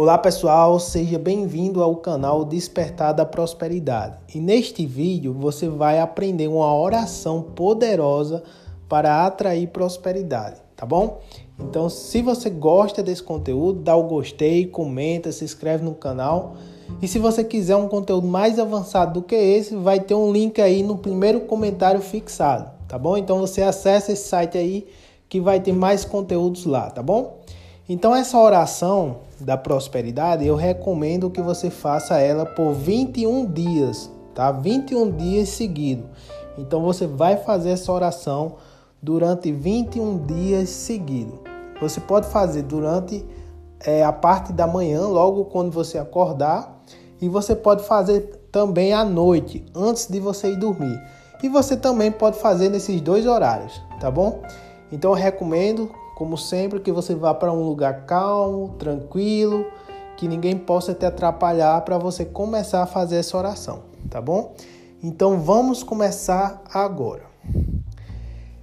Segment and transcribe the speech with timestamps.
[0.00, 4.16] Olá pessoal, seja bem-vindo ao canal Despertar da Prosperidade.
[4.32, 8.44] E neste vídeo você vai aprender uma oração poderosa
[8.88, 11.18] para atrair prosperidade, tá bom?
[11.58, 16.54] Então, se você gosta desse conteúdo, dá o gostei, comenta, se inscreve no canal.
[17.02, 20.62] E se você quiser um conteúdo mais avançado do que esse, vai ter um link
[20.62, 23.16] aí no primeiro comentário fixado, tá bom?
[23.16, 24.86] Então você acessa esse site aí
[25.28, 27.40] que vai ter mais conteúdos lá, tá bom?
[27.88, 34.52] Então essa oração da prosperidade, eu recomendo que você faça ela por 21 dias, tá?
[34.52, 36.04] 21 dias seguidos.
[36.58, 38.56] Então você vai fazer essa oração
[39.00, 41.38] durante 21 dias seguidos.
[41.80, 43.24] Você pode fazer durante
[43.80, 46.82] é, a parte da manhã, logo quando você acordar,
[47.22, 51.00] e você pode fazer também à noite, antes de você ir dormir.
[51.42, 54.42] E você também pode fazer nesses dois horários, tá bom?
[54.90, 59.64] Então eu recomendo como sempre, que você vá para um lugar calmo, tranquilo,
[60.16, 64.52] que ninguém possa te atrapalhar para você começar a fazer essa oração, tá bom?
[65.00, 67.22] Então vamos começar agora.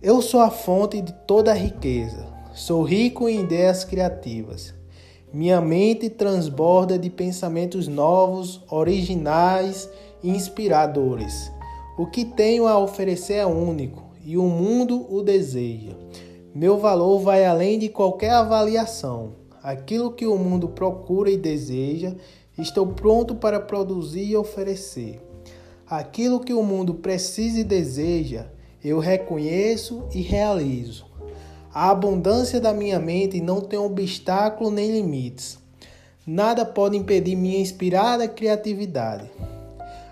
[0.00, 2.24] Eu sou a fonte de toda a riqueza.
[2.54, 4.72] Sou rico em ideias criativas.
[5.32, 9.90] Minha mente transborda de pensamentos novos, originais
[10.22, 11.50] e inspiradores.
[11.98, 15.96] O que tenho a oferecer é único e o mundo o deseja.
[16.54, 19.34] Meu valor vai além de qualquer avaliação.
[19.62, 22.14] Aquilo que o mundo procura e deseja,
[22.58, 25.20] estou pronto para produzir e oferecer.
[25.86, 28.46] Aquilo que o mundo precisa e deseja,
[28.82, 31.06] eu reconheço e realizo.
[31.72, 35.56] A abundância da minha mente não tem obstáculo nem limites.
[36.26, 39.30] Nada pode impedir minha inspirada criatividade.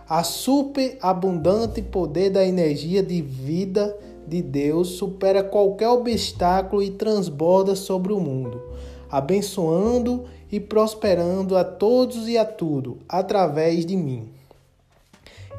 [0.08, 3.96] A superabundante poder da energia de vida
[4.28, 8.62] de Deus supera qualquer obstáculo e transborda sobre o mundo,
[9.10, 14.28] abençoando e prosperando a todos e a tudo através de mim.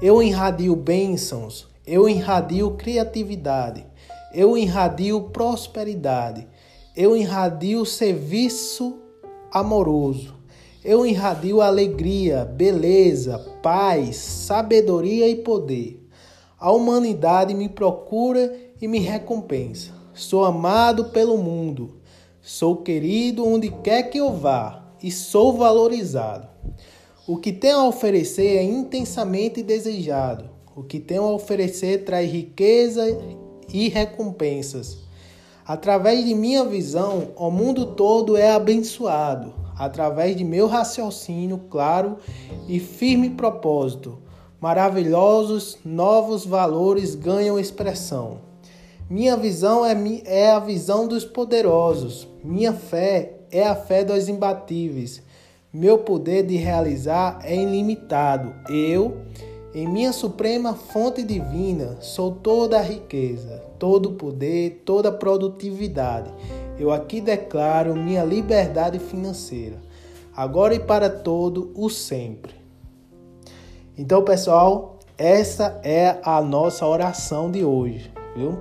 [0.01, 3.85] Eu irradio bênçãos, eu irradio criatividade,
[4.33, 6.47] eu irradio prosperidade,
[6.95, 8.97] eu irradio serviço
[9.51, 10.35] amoroso,
[10.85, 15.98] eu irradio alegria, beleza, paz, sabedoria e poder.
[16.59, 19.93] A humanidade me procura e me recompensa.
[20.13, 22.01] Sou amado pelo mundo.
[22.41, 26.49] Sou querido onde quer que eu vá e sou valorizado.
[27.25, 30.49] O que tenho a oferecer é intensamente desejado.
[30.75, 33.05] O que tenho a oferecer traz riqueza
[33.71, 34.97] e recompensas.
[35.65, 39.53] Através de minha visão, o mundo todo é abençoado.
[39.77, 42.17] Através de meu raciocínio claro
[42.67, 44.17] e firme propósito,
[44.61, 48.39] maravilhosos novos valores ganham expressão.
[49.09, 55.23] Minha visão é, é a visão dos poderosos, minha fé é a fé dos imbatíveis.
[55.71, 58.53] Meu poder de realizar é ilimitado.
[58.69, 59.17] Eu,
[59.73, 66.31] em minha suprema fonte divina, sou toda a riqueza, todo o poder, toda a produtividade.
[66.79, 69.79] Eu aqui declaro minha liberdade financeira,
[70.35, 72.58] agora e para todo o sempre.
[74.01, 78.57] Então, pessoal, essa é a nossa oração de hoje, viu?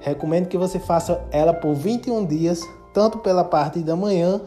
[0.00, 2.62] Recomendo que você faça ela por 21 dias,
[2.94, 4.40] tanto pela parte da manhã,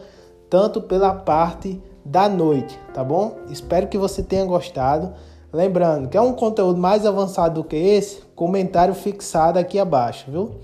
[0.50, 3.36] tanto pela parte da noite, tá bom?
[3.50, 5.12] Espero que você tenha gostado.
[5.52, 10.56] Lembrando que é um conteúdo mais avançado do que esse, comentário fixado aqui abaixo, viu?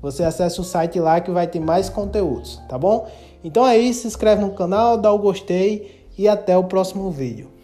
[0.00, 3.06] Você acessa o site lá que vai ter mais conteúdos, tá bom?
[3.44, 7.54] Então é isso, se inscreve no canal, dá o gostei e até o próximo vídeo.